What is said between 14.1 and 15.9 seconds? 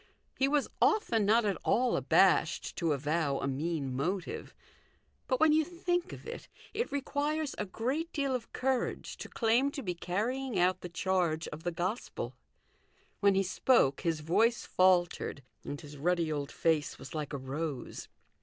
voice faltered, and